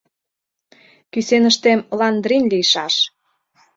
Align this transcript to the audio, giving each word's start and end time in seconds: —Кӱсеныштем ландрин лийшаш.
—Кӱсеныштем 1.11 1.79
ландрин 1.99 2.43
лийшаш. 2.51 2.95